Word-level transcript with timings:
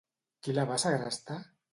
Qui 0.47 0.55
la 0.55 0.63
va 0.71 0.77
segrestar? 0.85 1.37